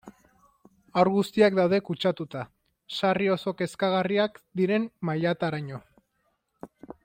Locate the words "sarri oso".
3.01-3.55